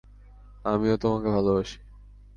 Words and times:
আমিও 0.65 0.95
তোমাকে 0.97 1.27
ভালবাসি। 1.27 1.77